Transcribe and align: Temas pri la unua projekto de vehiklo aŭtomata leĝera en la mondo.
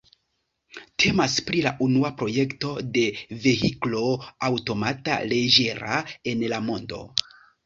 Temas 1.01 1.35
pri 1.49 1.59
la 1.65 1.73
unua 1.87 2.09
projekto 2.21 2.71
de 2.95 3.03
vehiklo 3.43 4.01
aŭtomata 4.49 5.19
leĝera 5.35 6.01
en 6.35 6.45
la 6.55 6.63
mondo. 6.73 7.05